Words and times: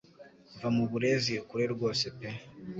va 0.59 0.69
mu 0.75 0.83
burezi 0.91 1.31
ukure 1.43 1.65
rwose 1.73 2.05
pe 2.17 2.29